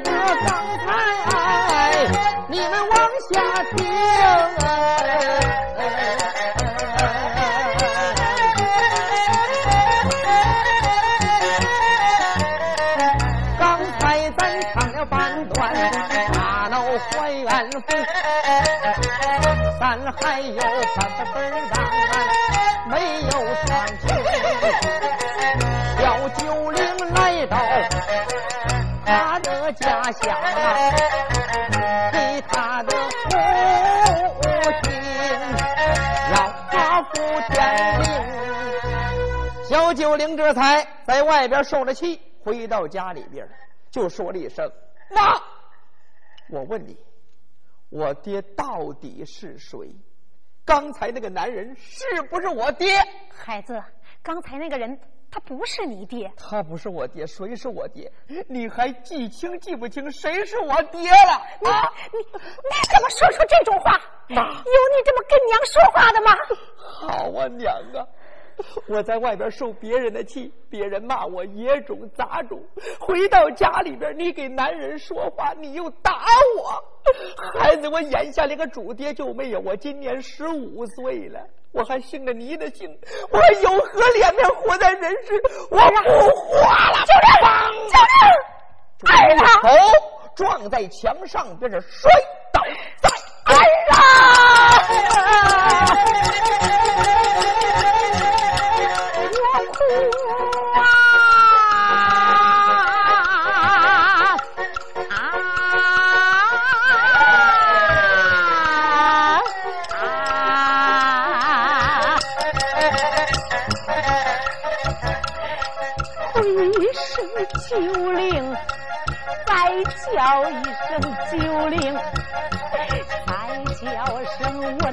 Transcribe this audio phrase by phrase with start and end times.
[0.00, 0.90] 接着刚
[1.26, 1.28] 才
[2.48, 2.92] 你们往
[3.30, 3.32] 下
[3.76, 3.78] 听。
[13.58, 13.60] 刚
[13.98, 14.00] 才
[14.38, 14.40] 咱
[14.72, 15.60] 唱了半段
[16.32, 16.36] 大
[16.68, 16.74] 闹
[17.10, 17.10] 淮
[17.48, 17.80] 安府，
[19.78, 19.82] 咱
[20.20, 20.62] 还有
[20.96, 21.36] 半个本
[21.68, 21.74] 档
[22.88, 22.92] 没
[23.24, 23.30] 有
[23.66, 23.68] 传
[24.00, 24.02] 出。
[26.00, 26.80] 叫九龄
[27.14, 27.16] 来
[27.46, 27.56] 到
[29.04, 30.90] 他的家乡啊，
[32.12, 32.96] 给他的
[34.40, 34.42] 父
[34.82, 34.92] 亲
[36.30, 37.10] 让他父
[37.48, 38.06] 天命。
[39.68, 43.48] 小九龄这才在外边受了气，回到家里边
[43.90, 44.70] 就说了一声
[45.10, 45.40] ：“妈，
[46.48, 46.96] 我问你，
[47.90, 49.94] 我爹到底是谁？
[50.64, 53.02] 刚才那个男人是不是我爹？
[53.34, 53.82] 孩子，
[54.22, 55.00] 刚才那个人
[55.32, 58.12] 他不是你爹，他不是我爹，谁是我爹？
[58.46, 61.70] 你还记清记不清谁是我爹了？
[61.72, 61.90] 啊！
[62.12, 63.98] 你你怎么说出这种话？
[64.28, 66.36] 妈有你这么跟娘说话的吗？
[66.76, 68.06] 好啊，娘啊！
[68.86, 72.62] 我在外边受别人的气，别人骂我野种杂种，
[73.00, 76.26] 回到家里边，你给男人说话，你又打
[76.58, 76.84] 我。
[77.58, 81.40] 孩子，我眼下连个主爹就没有，我今年十五岁了，
[81.72, 82.98] 我还姓着你的姓，
[83.30, 85.42] 我还有何脸面活在人世？
[85.70, 87.04] 我不活了！
[87.06, 87.32] 九令，
[87.90, 87.96] 九
[89.08, 89.48] 令，儿啊！
[89.62, 89.68] 头
[90.36, 92.10] 撞在墙上，边是摔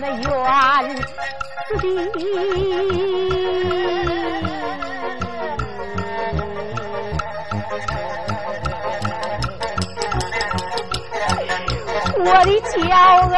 [0.10, 2.02] 冤死的，
[12.22, 12.78] 我的娇
[13.30, 13.38] 儿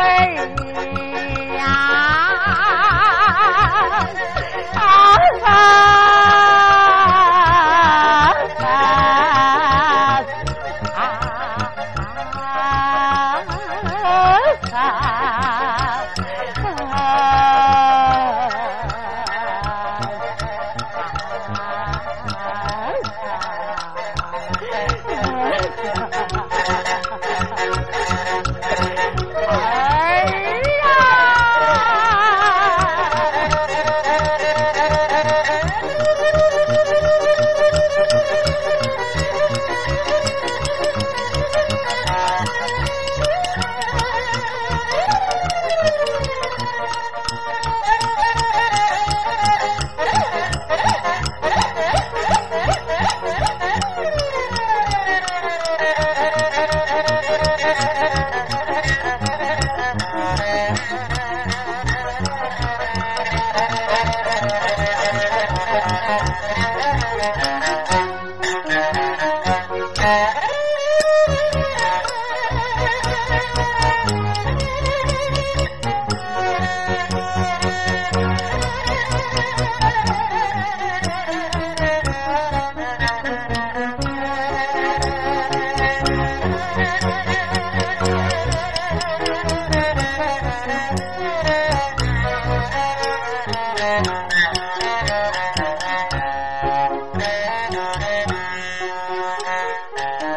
[100.22, 100.28] 保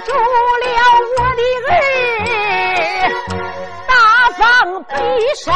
[0.00, 0.66] 住了我的
[1.70, 1.72] 儿，
[3.88, 3.92] 大
[4.36, 4.38] 放
[4.84, 4.94] 悲
[5.36, 5.50] 伤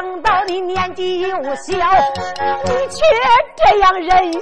[0.00, 1.76] 想到你年纪又小，
[2.64, 3.04] 你却
[3.54, 4.40] 这样任性。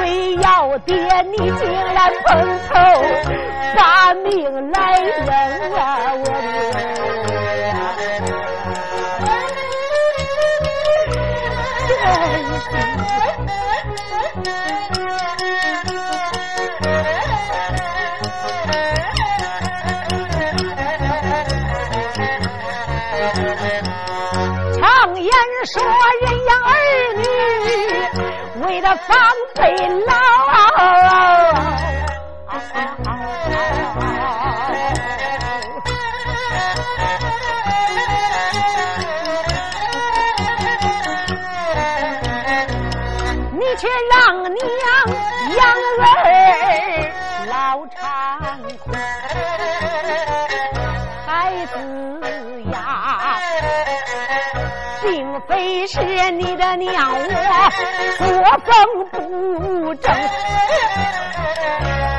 [0.00, 0.96] 为要爹，
[1.30, 2.74] 你竟然碰头
[3.76, 5.28] 把命来扔
[5.74, 6.14] 啊！
[6.14, 6.24] 我
[18.72, 18.85] 的
[25.66, 25.82] 说
[26.20, 26.70] 人养儿
[27.16, 29.18] 女，为了防
[29.56, 29.62] 备
[30.06, 31.25] 老。
[56.74, 57.24] 娘我
[58.18, 58.26] 作
[58.64, 58.70] 风
[59.10, 60.04] 不正。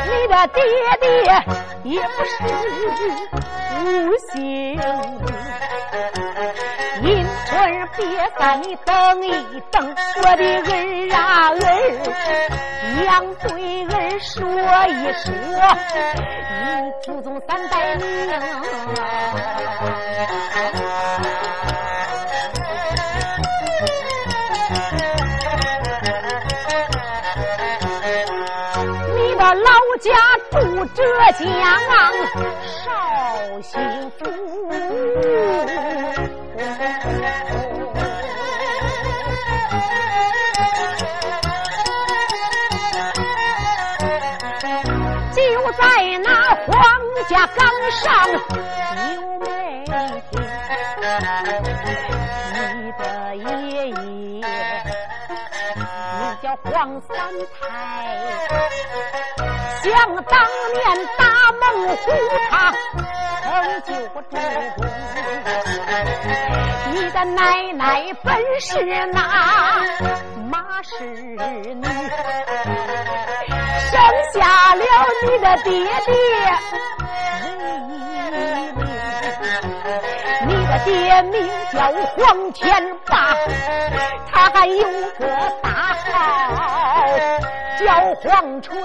[0.06, 0.62] 你的爹
[1.02, 1.08] 爹
[1.84, 2.34] 也不是
[3.76, 3.82] 无
[4.32, 4.40] 心，
[7.04, 7.08] 阴
[7.46, 7.52] 春
[7.96, 8.02] 别
[8.38, 8.92] 散，你等
[9.24, 9.28] 一
[9.72, 10.72] 等，我的儿
[11.14, 11.18] 啊
[11.50, 11.56] 儿，
[13.02, 13.06] 娘
[13.44, 13.48] 对
[13.86, 14.36] 儿说
[14.88, 15.26] 一说，
[16.64, 16.66] 你
[17.04, 18.06] 祖宗三代命。
[30.00, 30.12] 家
[30.52, 31.04] 住浙
[31.40, 31.44] 江
[32.84, 32.86] 绍
[33.64, 33.72] 兴
[34.12, 34.20] 府，
[45.34, 45.38] 就
[45.74, 45.82] 在
[46.24, 46.28] 那
[46.66, 46.74] 皇
[47.28, 47.60] 家岗
[47.92, 48.06] 上
[49.14, 49.46] 有美
[50.32, 50.36] 亭，
[56.64, 57.16] 黄三
[57.54, 57.58] 太。
[59.82, 59.92] 想
[60.26, 60.36] 当
[60.74, 60.84] 年
[61.18, 61.22] 大
[61.54, 61.64] 猛
[61.96, 62.02] 虎
[62.50, 62.52] 他
[63.42, 63.46] 成
[63.84, 64.32] 就过主
[64.76, 64.78] 公，
[66.92, 67.42] 你的奶
[67.74, 68.28] 奶本
[68.60, 68.70] 是
[69.14, 69.18] 那
[70.50, 71.86] 马氏女，
[73.90, 73.94] 生
[74.34, 74.84] 下了
[75.24, 75.72] 你的爹
[76.06, 76.14] 爹
[80.88, 83.36] 你的爹名叫黄天霸，
[84.32, 84.86] 他还有
[85.20, 85.28] 个
[85.62, 85.70] 大
[86.06, 86.12] 号。
[87.78, 87.94] 叫
[88.24, 88.76] 黄春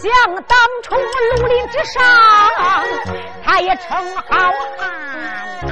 [0.00, 0.08] 想
[0.46, 2.02] 当初绿林之上，
[3.44, 4.22] 他也称好
[4.78, 5.70] 汉。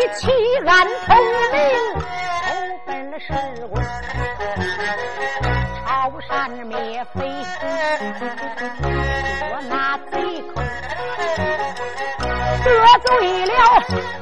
[0.00, 0.30] 后来弃
[0.66, 1.12] 暗投
[1.52, 1.60] 明，
[1.92, 2.48] 投
[2.86, 3.26] 奔了石
[3.68, 3.84] 棍，
[5.84, 5.86] 抄
[6.26, 7.18] 山灭匪，
[9.40, 10.16] 捉拿贼
[10.54, 10.62] 寇，
[12.64, 12.68] 得
[13.04, 13.10] 罪
[13.44, 13.52] 了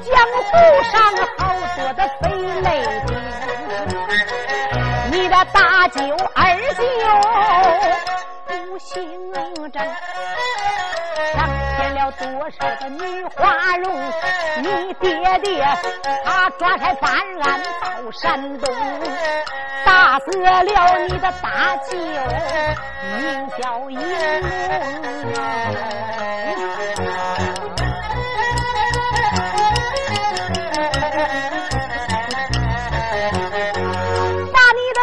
[0.03, 0.43] 江湖
[0.83, 0.93] 上
[1.39, 1.41] 好
[1.77, 2.25] 多的匪
[2.61, 2.67] 类
[3.07, 3.11] 兵。
[5.13, 6.01] 你的大舅
[6.35, 6.41] 二
[6.75, 6.83] 舅
[8.47, 8.99] 不姓
[9.73, 9.77] 郑。
[11.99, 13.93] 了多少个女花容？
[14.59, 15.67] 你爹爹
[16.25, 17.11] 他抓差办
[17.43, 18.73] 案到山东，
[19.85, 20.63] 打死了
[21.09, 21.99] 你的大舅，
[23.19, 24.49] 名叫银龙。
[34.53, 35.01] 把你的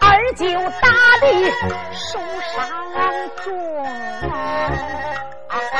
[0.00, 0.44] 二舅
[0.80, 0.86] 打
[1.20, 1.26] 的
[1.92, 2.20] 受
[2.54, 2.60] 伤
[3.42, 3.46] 重。
[5.72, 5.78] 你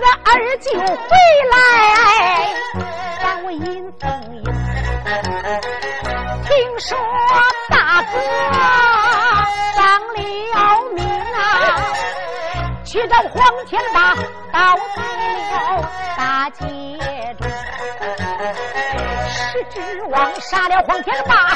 [0.00, 0.30] 的二
[0.60, 1.16] 舅回
[1.50, 1.56] 来，
[3.22, 4.44] 把我引风迎。
[6.44, 6.98] 听说
[7.70, 8.12] 大哥
[9.74, 9.80] 丧
[10.14, 10.18] 了
[10.94, 10.98] 命
[11.32, 11.40] 啊，
[12.84, 14.14] 去找黄天霸
[14.52, 14.98] 倒在
[15.50, 15.50] 了
[16.18, 16.66] 大街
[17.38, 18.27] 中。
[19.70, 21.54] 是指望杀了黄天霸，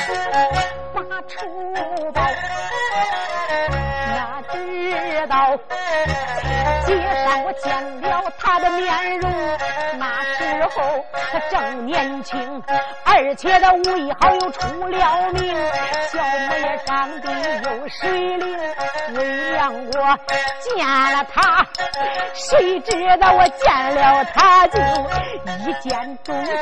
[0.92, 2.22] 把仇报。
[4.92, 5.56] 知道
[6.84, 6.94] 街
[7.24, 9.30] 上我见了他的面容，
[9.98, 12.62] 那时候他正年轻，
[13.04, 15.56] 而且他武艺好又出了名，
[16.08, 17.30] 小模也长得
[17.62, 18.58] 又水灵。
[19.14, 20.18] 为娘我
[20.60, 21.66] 见了他，
[22.34, 24.78] 谁知道我见了他就
[25.64, 26.52] 一见钟情。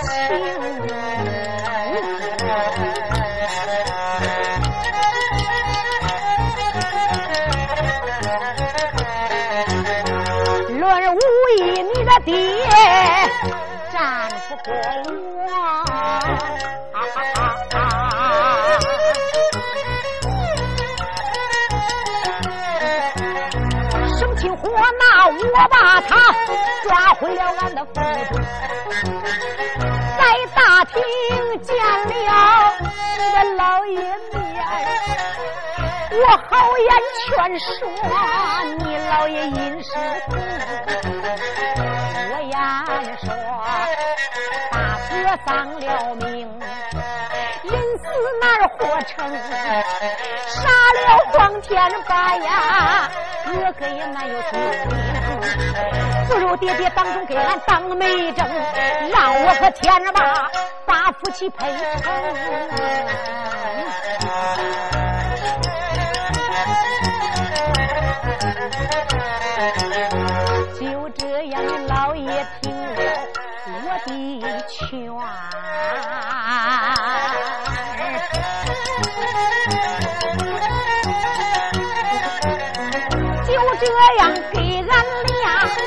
[14.65, 14.75] 战
[15.05, 15.49] 不过我。
[24.19, 26.11] 生起火拿，我把他
[26.83, 28.01] 抓回了俺的府中，
[30.19, 30.23] 在
[30.55, 30.61] 大。
[30.85, 30.97] 厅
[31.63, 32.11] 见了
[32.81, 32.85] 你
[33.33, 34.01] 的老爷
[34.33, 34.41] 面，
[36.11, 36.89] 我好言
[37.21, 37.29] 劝
[37.61, 37.69] 说
[38.79, 39.91] 你老爷因事
[45.47, 46.49] 丧了命，
[47.63, 48.05] 人死
[48.41, 49.31] 难活成，
[50.47, 51.01] 杀了
[51.33, 53.09] 黄天霸呀，
[53.45, 54.99] 哥哥也难有救命，
[56.29, 58.47] 不如爹爹当中给俺当媒证，
[59.11, 60.51] 让我和天霸
[60.85, 61.67] 把夫妻配
[62.03, 62.13] 成。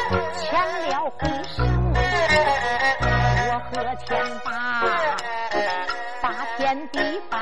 [0.09, 0.43] 俩签
[0.89, 1.55] 了婚书。
[3.45, 3.71] 我和
[4.05, 4.09] 天
[4.43, 4.49] 爸
[6.21, 6.25] 把
[6.57, 6.97] 天地
[7.29, 7.35] 拜，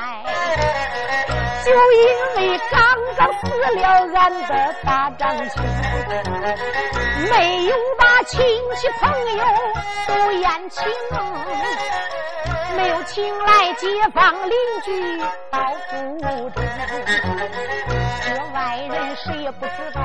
[1.64, 2.04] 就因
[2.36, 2.38] 为
[2.70, 2.80] 刚
[3.16, 3.42] 刚死
[3.80, 3.82] 了
[4.14, 4.52] 俺的
[4.84, 5.60] 大丈夫。
[7.30, 7.34] 没
[7.66, 8.40] 有把亲
[8.76, 9.02] 戚朋
[9.36, 9.42] 友
[10.08, 10.82] 都宴请，
[12.76, 14.52] 没有请来街坊邻
[14.84, 15.18] 居
[15.50, 16.18] 到府
[16.50, 16.62] 中。
[18.24, 20.00] 这外人谁也不知道，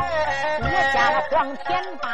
[0.59, 2.07] 我家的黄天霸，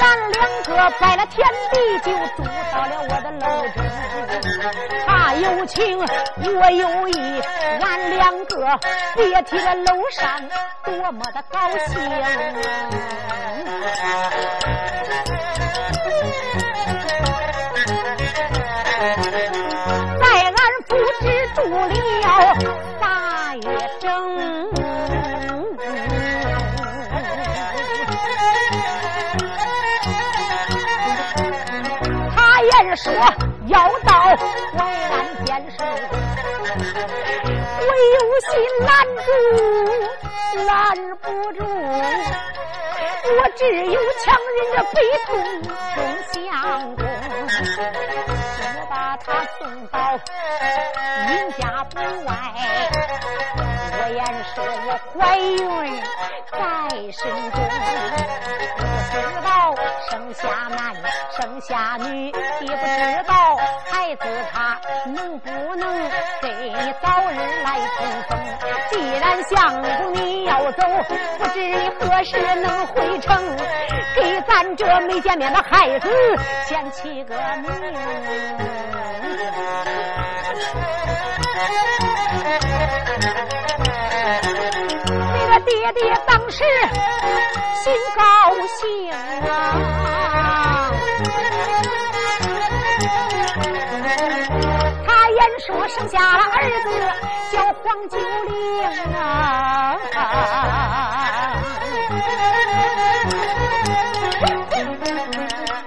[0.00, 3.76] 俺两个拜了天地，就住到了我的楼中。
[5.06, 7.42] 他有情，我有意，
[7.80, 8.78] 俺两个
[9.16, 10.40] 别提了楼上
[10.84, 11.58] 多么的高
[11.88, 11.94] 兴。
[32.96, 33.12] 说
[33.66, 34.12] 要到
[34.76, 35.76] 淮安见事，
[37.80, 38.50] 我有心
[38.86, 38.92] 拦
[39.24, 39.28] 住，
[40.64, 40.72] 拦
[41.20, 41.58] 不住。
[43.26, 44.24] 我只有强
[44.54, 44.96] 忍着悲
[45.26, 45.28] 痛
[45.94, 45.96] 送
[46.44, 46.44] 相
[46.94, 47.02] 公，
[48.76, 49.26] 我把他
[49.58, 49.96] 送到
[51.28, 51.92] 尹家府
[52.26, 52.28] 外。
[53.96, 54.18] 我言
[54.54, 55.62] 说我怀孕
[56.52, 56.58] 在
[57.10, 57.56] 身中，
[58.76, 59.46] 不知道
[60.14, 60.94] 生下男
[61.36, 63.34] 生下女，也不知道
[63.90, 64.80] 孩子他
[65.10, 66.08] 能不能
[66.40, 68.38] 给早日来重逢。
[68.90, 70.82] 既然相公你要走，
[71.38, 73.56] 不知你何时能回城，
[74.14, 76.08] 给咱这没见面的孩子
[76.68, 77.72] 先起个名。
[85.66, 86.64] 爹爹当时
[87.82, 88.22] 心高
[88.78, 90.90] 兴啊，
[95.06, 96.88] 他言说生下了儿子
[97.52, 98.52] 叫黄九龄
[99.14, 99.18] 啊，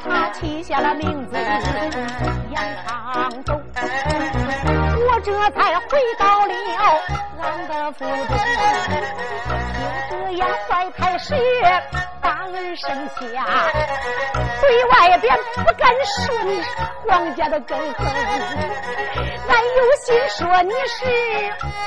[0.03, 1.35] 他起下了名字
[2.51, 3.59] 杨长洲。
[4.99, 6.53] 我这才回到了
[7.47, 8.13] 长的府中，
[9.79, 11.41] 就这样怀胎十月
[12.27, 13.45] 月把儿生下，
[14.59, 16.61] 对外边不敢顺
[17.07, 18.05] 皇家的根痕，
[19.47, 21.05] 俺有心说你是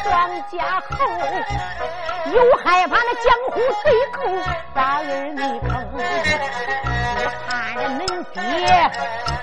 [0.09, 0.97] 皇家后，
[2.32, 4.18] 又害怕那江湖贼寇
[4.73, 5.02] 把儿
[5.35, 5.68] 你坑，
[7.16, 8.40] 我盼着恁爹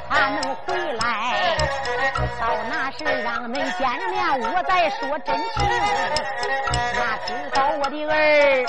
[0.09, 1.03] 他能回来。
[2.39, 5.55] 到那时让恁见着面，我再说真情。
[6.95, 8.65] 哪知道我的儿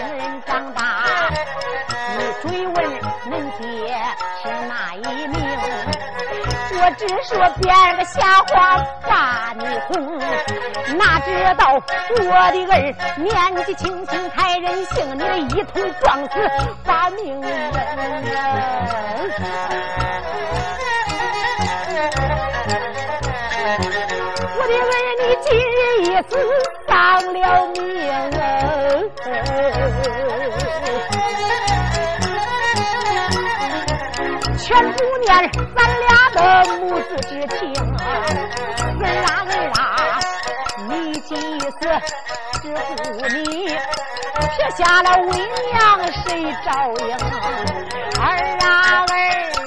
[0.00, 1.04] 人长大，
[2.16, 2.76] 你追问
[3.30, 3.64] 恁爹
[4.42, 4.98] 是哪一
[5.28, 5.36] 名？
[6.78, 8.54] 我只说编个瞎话
[9.08, 10.18] 把你哄，
[10.98, 12.20] 哪知道我
[12.52, 12.74] 的儿
[13.16, 16.32] 年纪轻轻太任性，你的一头撞死
[16.84, 17.50] 把命扔。
[24.54, 26.30] 我的儿，你今日一死
[26.86, 26.92] 丧
[27.32, 27.76] 了命
[34.66, 35.30] 全不念
[35.76, 36.38] 咱俩的
[36.78, 40.18] 母子之情儿啊儿啊，
[40.88, 41.78] 你几次
[42.60, 43.76] 只顾你，撇
[44.76, 45.28] 下了为
[45.70, 45.76] 娘
[46.24, 46.26] 谁
[46.64, 46.68] 照
[47.06, 47.14] 应？
[48.20, 48.24] 儿
[48.60, 48.66] 啊
[49.08, 49.65] 儿。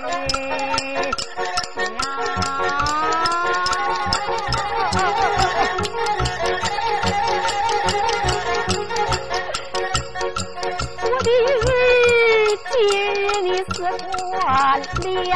[14.49, 15.33] 过了。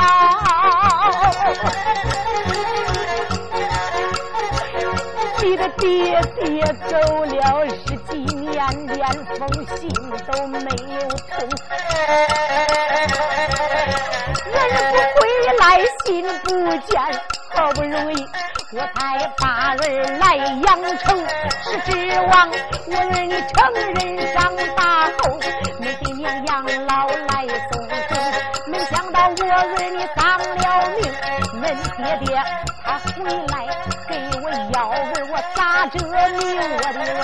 [5.42, 6.46] 你的爹爹
[6.88, 6.92] 走
[7.26, 8.56] 了十几年，
[8.88, 9.00] 连
[9.36, 9.38] 封
[9.76, 9.90] 信
[10.26, 10.58] 都没
[10.96, 11.32] 有通。
[14.52, 14.56] 人
[14.92, 15.22] 不回
[15.60, 15.62] 来，
[16.06, 16.08] 信
[16.44, 16.48] 不
[16.88, 16.92] 见，
[17.54, 18.16] 好不容易
[18.72, 18.98] 我才
[19.38, 19.78] 把儿
[20.18, 20.68] 来养
[21.00, 21.06] 成，
[21.62, 21.92] 是指
[22.32, 22.34] 望
[22.88, 24.36] 我儿你成人长
[24.76, 24.82] 大
[25.20, 25.22] 后，
[25.80, 26.52] 你给娘养
[26.88, 27.32] 老来。
[29.56, 30.66] 我为你丧了
[30.98, 30.98] 命，
[31.62, 31.64] 恁
[31.96, 32.28] 爹爹
[32.84, 33.16] 他回
[33.50, 33.54] 来
[34.08, 34.94] 给我要儿，
[35.30, 36.42] 我咋着命
[36.74, 37.22] 我的儿？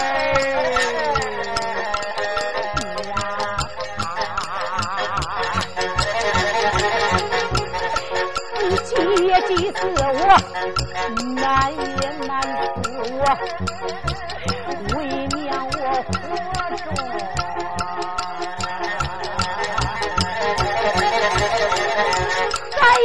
[9.24, 10.12] 也急死我，
[11.36, 11.44] 难
[11.74, 11.82] 也
[12.28, 12.30] 难
[12.84, 13.22] 死我，
[14.96, 15.74] 为娘我
[16.12, 16.59] 活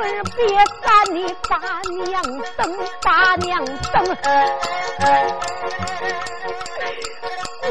[0.00, 0.40] 儿别
[0.80, 1.52] 干，你大
[2.04, 2.22] 娘
[2.56, 2.60] 等，
[3.02, 4.04] 大娘等，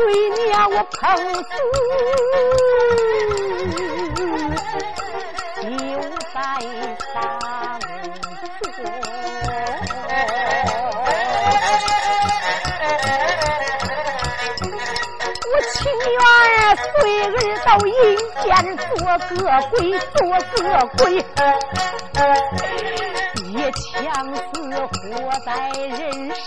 [0.06, 0.08] 为
[0.46, 1.00] 娘我碰
[1.44, 1.50] 死
[5.62, 5.68] 就
[6.34, 6.40] 在。
[17.72, 17.94] 到阴
[18.44, 19.80] 间做个鬼，
[20.14, 20.28] 做
[20.62, 21.00] 个鬼。
[23.54, 23.80] 也强
[24.36, 24.42] 死
[24.90, 26.44] 活在人世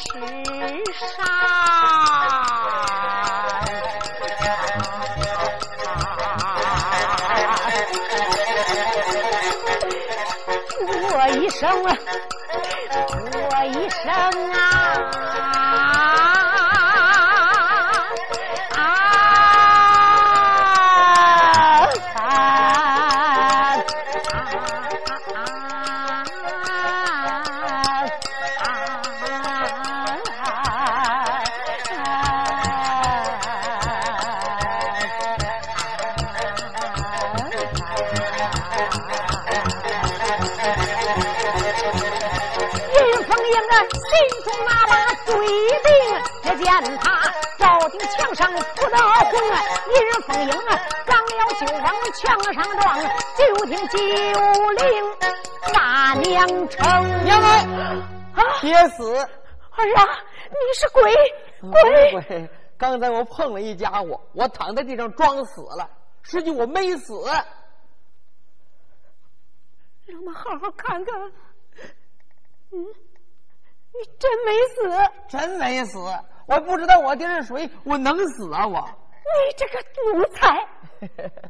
[1.01, 1.25] 上，
[11.11, 11.63] 我一生，
[13.33, 14.05] 我一生
[14.53, 14.55] 啊！
[50.35, 50.69] 一人风影
[51.07, 52.99] 刚要就往墙上撞，
[53.37, 53.97] 就听九
[54.73, 54.85] 灵
[55.73, 57.47] 大娘称娘儿
[58.35, 59.15] 啊，别死！
[59.15, 60.03] 儿啊，
[60.51, 61.15] 你是鬼
[61.71, 62.51] 鬼鬼！
[62.77, 65.89] 刚才我碰了一家伙，我躺在地上装死了，
[66.23, 67.15] 实际我没死。
[70.07, 71.15] 让我们好好看看，
[72.73, 72.85] 嗯，
[73.93, 75.11] 你真没死？
[75.29, 75.99] 真没死。
[76.47, 78.85] 我不知道我爹是谁，我能死啊我！
[79.25, 79.79] 你这个
[80.13, 80.67] 奴才，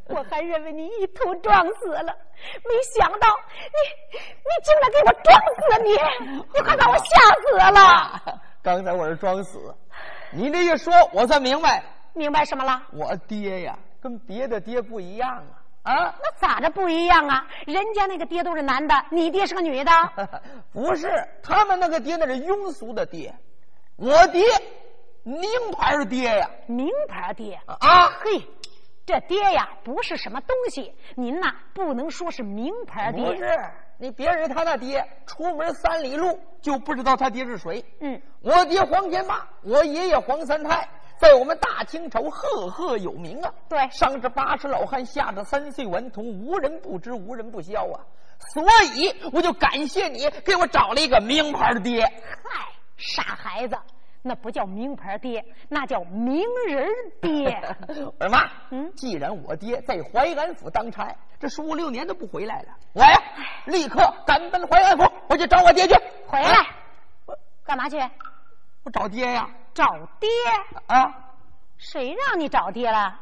[0.06, 2.16] 我还认为你一头撞死了，
[2.64, 3.28] 没想到
[3.72, 5.90] 你你竟然给我撞死你！
[6.54, 7.04] 你快把我吓
[7.42, 8.40] 死了！
[8.62, 9.74] 刚才我是装死，
[10.30, 11.82] 你这一说，我算明白。
[12.14, 12.82] 明白什么了？
[12.92, 15.44] 我爹呀，跟别的爹不一样
[15.82, 15.92] 啊！
[15.92, 17.46] 啊，那咋着不一样啊？
[17.66, 19.90] 人家那个爹都是男的，你爹是个女的。
[20.72, 23.34] 不是，他们那个爹那是庸俗的爹，
[23.96, 24.44] 我爹。
[25.24, 25.40] 名
[25.72, 28.10] 牌爹呀，名牌爹啊！
[28.20, 28.46] 嘿，
[29.06, 33.24] 这爹呀不是什么东西，您呐不能说是名牌爹。
[33.24, 33.58] 不是，
[33.98, 37.82] 你别人他那爹出门三里路就不知道他爹是谁。
[38.00, 43.50] 嗯，我爹黄天霸，我爷爷黄三泰，在我们大清朝赫赫有名啊。
[43.66, 48.04] 对，上至八十老汉，下至三岁顽童，无人不知，无人不晓啊。
[48.52, 48.62] 所
[48.94, 52.04] 以我就感谢你给我找了一个名牌爹。
[52.04, 52.66] 嗨，
[52.98, 53.74] 傻孩子。
[54.26, 56.88] 那不叫名牌爹，那叫名人
[57.20, 57.60] 爹。
[58.18, 63.22] 我说妈，嗯既然我爹在淮安府当差，这十五六年都不回来了，我呀，
[63.66, 65.94] 立刻赶奔淮安府，我去找我爹去。
[66.26, 66.66] 回来啊，
[67.66, 67.98] 干嘛去？
[68.82, 69.46] 我找爹呀！
[69.74, 69.84] 找
[70.18, 70.28] 爹？
[70.86, 71.14] 啊，
[71.76, 73.20] 谁让你找爹了？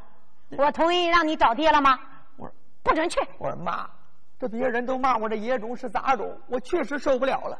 [0.56, 1.98] 我同意让你找爹了吗？
[2.36, 3.20] 我说不准去！
[3.38, 3.90] 我说妈，
[4.38, 7.58] 这别人都骂我这野种是杂种，我确实受不了了，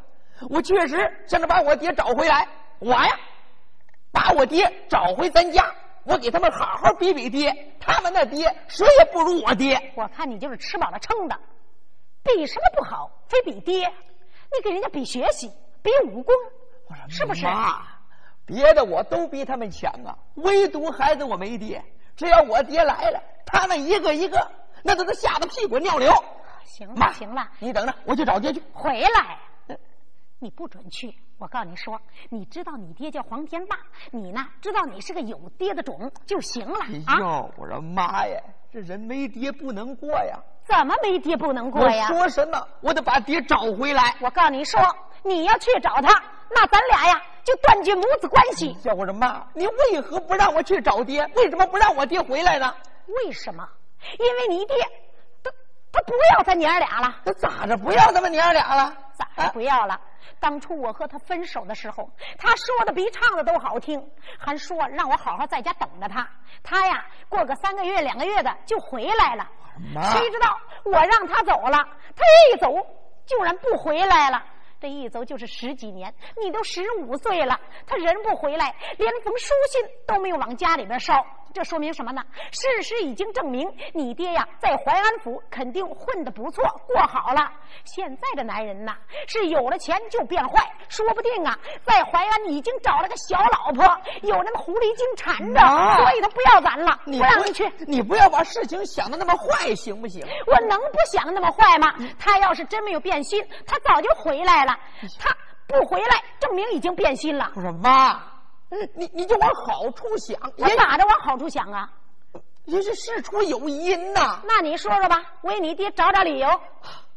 [0.48, 2.46] 我确实想着把我爹找回来，
[2.78, 3.18] 我呀，
[4.12, 9.92] 把我爹找回咱家，我给他们好好比比爹，他们那爹谁也不如我爹。
[9.96, 11.37] 我看你就是吃饱了撑的，
[12.22, 13.88] 比什么不好，非比爹？
[14.55, 15.51] 你给人家比学习，
[15.83, 16.35] 比武功，
[16.88, 17.46] 我说是不是？
[17.46, 17.83] 妈，
[18.44, 21.83] 别的我都比他们强啊，唯独孩子我没爹。
[22.14, 24.46] 只要我爹来了，他们一个一个
[24.83, 26.12] 那都是吓得屁滚尿流。
[26.64, 28.62] 行了妈，行了，你等着，我去找爹去。
[28.75, 29.38] 回来！
[30.42, 31.14] 你不准去！
[31.38, 33.78] 我告诉你说，你知道你爹叫黄天霸，
[34.11, 37.14] 你呢知道你是个有爹的种就行了啊！
[37.14, 38.40] 哎呦，我说妈呀，
[38.72, 40.42] 这人没爹不能过呀！
[40.64, 42.09] 怎么没爹不能过我呀？
[42.09, 44.16] 说什么，我得把爹找回来。
[44.20, 44.81] 我告诉你说，
[45.22, 48.74] 你要去找他，那咱俩呀就断绝母子关系。
[48.83, 51.24] 叫我说妈，你为何不让我去找爹？
[51.37, 52.74] 为什么不让我爹回来呢？
[53.07, 53.68] 为什么？
[54.18, 54.76] 因为你爹
[55.92, 57.14] 他他不要咱娘俩了。
[57.24, 58.96] 那咋着不要咱们娘俩了？
[59.12, 60.00] 咋着不要了？
[60.40, 64.02] 当初我和他分手的时候，他说的比唱的都好听，
[64.38, 66.28] 还说让我好好在家等着他。
[66.62, 69.48] 他呀，过个三个月、两个月的就回来了。
[69.94, 71.78] 妈谁知道我让他走了，
[72.16, 72.74] 他一走
[73.26, 74.42] 竟然不回来了。
[74.81, 81.14] 这一走就是十几年，你都十五岁了，他人不回来，连封书信都没有往家里边捎。
[81.53, 82.23] 这说明什么呢？
[82.51, 87.51] 事实已经证明，你爹呀在淮安府肯定混得不错，过好了。
[87.85, 93.85] 现在的男人呐，是有了钱就变坏，说不定啊，在淮安已经找了个小老婆，
[94.23, 95.61] 有那个狐狸精缠着，
[95.97, 97.71] 所以他不要咱了，你不让你去。
[97.87, 100.27] 你不要把事情想的那么坏，行不行？
[100.47, 101.95] 我能不想那么坏吗？
[102.19, 104.79] 他要是真没有变心，他早就回来了。
[105.19, 105.35] 他
[105.67, 107.53] 不回来，证明已经变心了。
[107.55, 108.23] 我说妈，
[108.95, 111.91] 你你就往好处想，我也咋着往好处想啊？
[112.65, 114.41] 也是事出有因呐。
[114.47, 116.49] 那你说说吧，为你爹找找理由。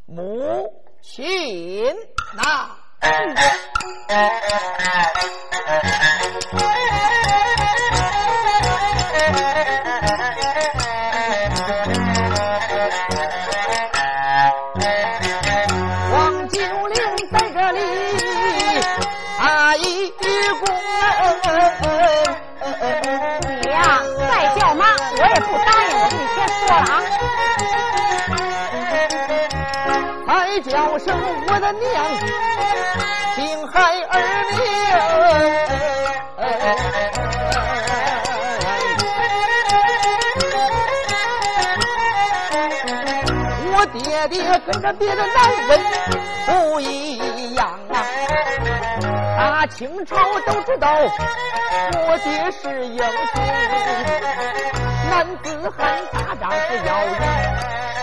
[0.05, 1.95] 母亲
[2.33, 2.69] 呐，
[10.01, 10.14] 王
[25.35, 25.91] 也不答应。
[25.99, 27.03] 我你先说了啊，
[30.25, 31.05] 还叫声
[31.47, 31.83] 我的娘，
[33.35, 33.73] 听孩
[34.09, 34.15] 儿
[34.51, 34.55] 命。
[43.77, 45.35] 我爹爹跟着别的男
[45.67, 45.69] 人
[46.45, 47.95] 不一样啊，
[49.37, 50.87] 大清朝都知道
[52.07, 53.05] 我爹是英雄，
[55.15, 55.47] 男子
[55.77, 57.07] 汉打仗是要以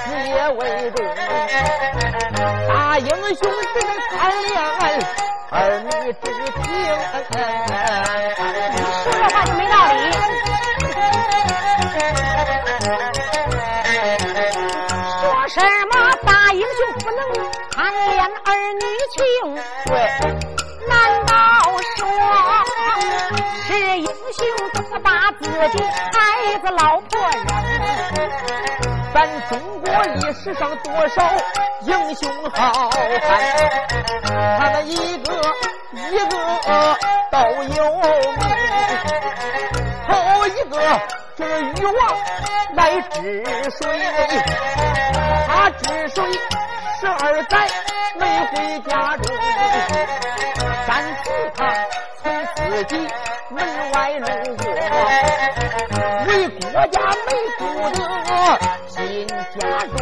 [0.01, 0.61] 事业为
[0.93, 0.99] 重。
[2.67, 4.57] 大英雄只能贪恋
[5.51, 6.65] 儿女之情。
[9.03, 10.01] 说这话就没道理。
[15.21, 17.21] 说什么大英雄不能
[17.73, 19.21] 贪恋儿女情？
[19.85, 19.93] 对，
[20.89, 20.91] 难
[21.27, 21.33] 道
[21.99, 22.01] 说
[22.65, 22.72] 是
[24.33, 27.51] 英雄都不把自己孩子老婆扔？
[29.13, 31.23] 咱中国历史上多少
[31.83, 33.31] 英雄好汉，
[34.59, 35.31] 他们一个
[35.93, 36.33] 一个
[37.31, 38.43] 都有名。
[40.09, 40.11] 头
[40.47, 40.75] 一个
[41.37, 41.95] 就是禹王
[42.75, 43.81] 来治水，
[45.47, 46.25] 他治水
[46.99, 47.69] 十二载
[48.19, 49.37] 没回家中，
[50.87, 50.91] 战
[51.23, 51.61] 死他
[52.23, 52.97] 从自己
[53.51, 53.57] 门
[53.93, 54.65] 外路过，
[56.27, 58.01] 为国家没顾得
[58.89, 59.93] 心家中。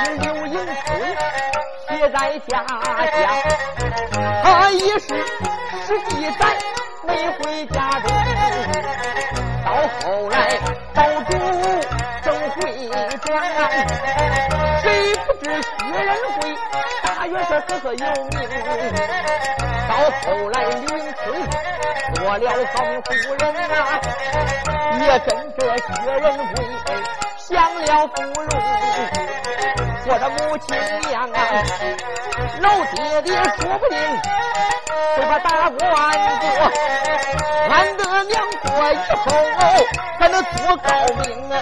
[0.00, 0.54] 的贤妻刘盈
[0.86, 0.88] 春
[1.88, 2.66] 写在家乡，
[4.42, 5.08] 他也是
[5.86, 6.56] 十几载
[7.06, 8.08] 没回家中，
[9.64, 9.68] 到
[10.00, 10.58] 后来
[10.94, 11.30] 保住
[12.22, 12.58] 正回
[12.88, 13.68] 中，娘啊！
[14.82, 14.84] 谁
[15.26, 15.68] 不知薛
[16.02, 16.08] 仁
[16.40, 16.56] 贵
[17.02, 18.34] 大约是赫赫有名，
[19.88, 19.90] 到
[20.22, 21.24] 后来李云春
[22.14, 24.00] 做了高夫人啊，
[25.00, 25.84] 也跟着薛
[26.20, 26.56] 仁贵
[27.36, 28.48] 享了芙蓉。
[30.06, 30.66] 我的母亲
[31.10, 31.36] 娘啊，
[32.60, 33.96] 老爹爹说不定
[35.16, 35.78] 就把大官
[36.40, 36.46] 做，
[37.68, 39.26] 俺的娘过以后
[40.18, 40.88] 还能做高
[41.22, 41.54] 明啊！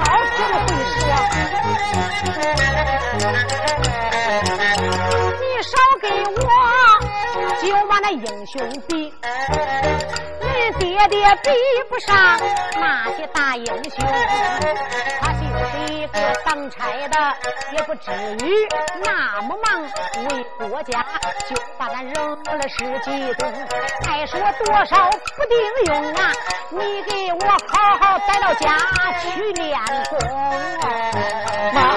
[0.00, 0.02] 好
[0.36, 0.66] 真会
[0.98, 1.02] 说，
[7.64, 9.12] 就把那英雄比，
[10.40, 11.50] 你爹爹比
[11.88, 12.14] 不上
[12.78, 14.06] 那些大英雄，
[15.20, 17.34] 他就是一个当差的，
[17.72, 18.10] 也不至
[18.44, 18.68] 于
[19.02, 19.82] 那么忙，
[20.28, 21.06] 为国家
[21.48, 23.50] 就把咱扔了十几吨，
[24.02, 26.32] 再说多少不顶用啊！
[26.68, 28.76] 你给我好好带到家
[29.20, 30.18] 去练功。
[31.72, 31.96] 妈，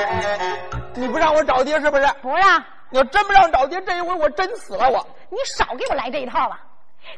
[0.93, 2.07] 你不让我找爹是不是？
[2.21, 5.05] 不让你要真不让找爹，这一回我真死了我。
[5.29, 6.63] 你少给我来这一套吧！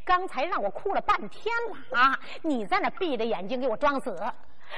[0.05, 2.19] 刚才让我哭了半天了啊！
[2.43, 4.15] 你在那闭着眼睛给我装死，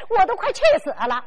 [0.09, 1.23] 我都快气死了。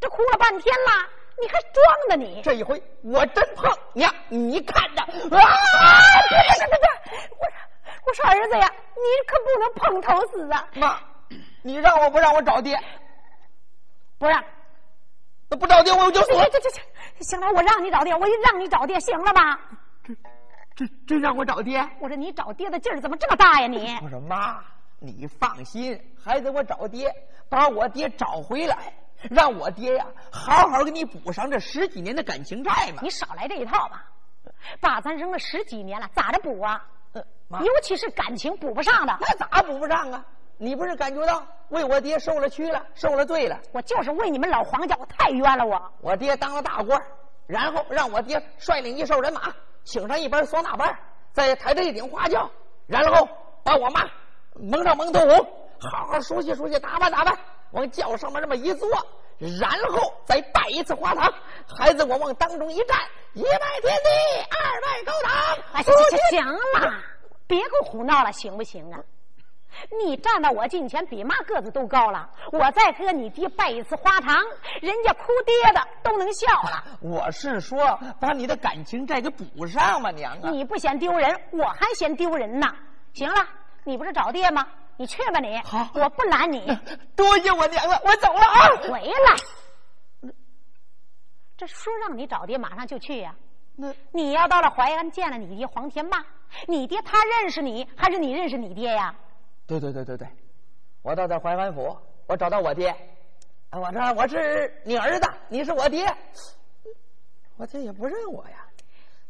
[0.00, 1.08] 这哭了半天了，
[1.40, 2.42] 你还装呢你？
[2.42, 5.08] 这一回我真碰娘，你看着啊！
[6.28, 6.88] 别别别别别！
[7.38, 7.54] 我说
[8.06, 10.68] 我说儿子呀，你可不能碰头死啊！
[10.74, 10.98] 妈，
[11.62, 12.78] 你让我不让我找爹？
[14.18, 14.42] 不让。
[15.52, 16.42] 那不找爹我就说。
[16.46, 19.60] 这这这这，行了，我让你找爹，我一让你找爹，行了吧？
[20.02, 20.14] 这
[20.74, 21.86] 这真让我找爹？
[22.00, 23.94] 我说你找爹的劲儿怎么这么大呀你？
[24.02, 24.64] 我说妈，
[24.98, 27.14] 你放心，孩子我找爹，
[27.50, 28.94] 把我爹找回来，
[29.30, 33.02] 让我爹呀好好给你补上这十几年的感情债嘛。
[33.02, 34.06] 你少来这一套吧，
[34.80, 36.82] 把咱扔了十几年了，咋着补啊？
[37.12, 40.24] 呃妈，尤其是感情补不上的，那咋补不上啊？
[40.58, 43.58] 你不是感觉到为我爹受了屈了，受了罪了？
[43.72, 45.92] 我就是为你们老黄家，我太冤了我。
[46.00, 47.00] 我爹当了大官，
[47.46, 49.52] 然后让我爹率领一哨人马，
[49.84, 50.96] 请上一班唢呐班，
[51.32, 52.48] 再抬着一顶花轿，
[52.86, 53.28] 然后
[53.64, 54.08] 把我妈
[54.54, 55.36] 蒙上蒙头红，
[55.80, 57.36] 好好梳洗梳洗，打扮打扮，
[57.72, 58.88] 往轿上面这么一坐，
[59.38, 61.32] 然后再拜一次花堂。
[61.76, 62.98] 孩子，我往当中一站，
[63.32, 64.10] 一拜天地，
[64.50, 65.58] 二拜高堂。
[65.72, 66.46] 哎，行行行
[66.80, 67.02] 了，
[67.46, 69.00] 别给我胡闹了，行不行啊？
[70.04, 74.36] 你站到我近前，比嘛个子都高了，我再和你爹拜一次花堂，
[74.80, 76.84] 人家哭爹的都能笑了。
[77.00, 80.50] 我是说，把你的感情债给补上嘛，娘啊！
[80.50, 82.74] 你不嫌丢人，我还嫌丢人呢。
[83.12, 83.46] 行了，
[83.84, 84.66] 你不是找爹吗？
[84.98, 86.64] 你去吧你，好我不拦你。
[87.16, 88.68] 多谢我娘了，我走了啊！
[88.82, 90.32] 回来，
[91.56, 93.34] 这说让你找爹，马上就去呀、
[93.76, 96.24] 那你要到了淮安见了你爹黄天霸，
[96.68, 99.14] 你爹他认识你，还是你认识你爹呀？
[99.66, 100.28] 对对对对对，
[101.02, 101.96] 我到在淮安府，
[102.26, 102.88] 我找到我爹，
[103.70, 106.06] 啊我这我是你儿子，你是我爹，
[107.56, 108.66] 我爹也不认我呀。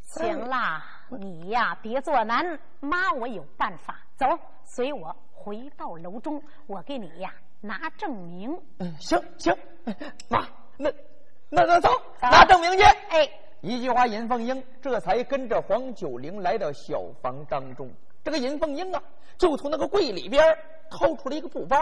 [0.02, 3.98] 行啦，你呀别做难，妈我有办法。
[4.16, 4.26] 走，
[4.64, 8.54] 随我回到楼中，我给你呀拿证明。
[8.78, 9.56] 嗯，行行，
[10.28, 10.90] 妈，那
[11.48, 11.88] 那那走，
[12.20, 12.82] 拿证明去。
[12.82, 13.26] 哎，
[13.62, 17.90] 一句话，尹凤英这才跟着黄九龄来到小房当中。
[18.22, 19.02] 这个尹凤英啊，
[19.38, 20.44] 就从那个柜里边
[20.90, 21.76] 掏出了一个布包，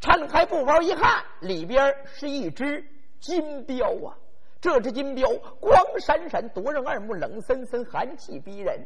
[0.00, 2.84] 拆开布包一看，里边是一只
[3.20, 4.16] 金镖啊。
[4.60, 5.28] 这只金镖
[5.60, 8.80] 光闪闪，夺人耳目，冷森森，寒气逼人。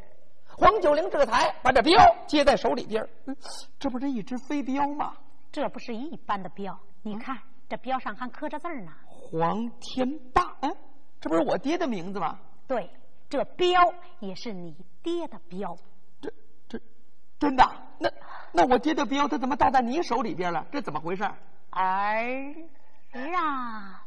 [0.46, 3.36] 黄九龄这才把这镖接在手里边，嗯
[3.78, 5.14] 这不是一只飞镖吗？
[5.52, 8.92] 这不是一般的镖，你看这镖上还刻着字呢。
[9.06, 10.76] 黄天霸，嗯，
[11.20, 12.38] 这不是我爹的名字吗？
[12.66, 12.90] 对，
[13.28, 13.80] 这镖
[14.18, 15.76] 也是你爹的镖。
[17.38, 17.70] 真的？
[17.98, 18.10] 那
[18.52, 20.66] 那我爹的镖他怎么到在你手里边了？
[20.72, 21.24] 这怎么回事？
[21.70, 22.54] 儿
[23.34, 24.02] 啊。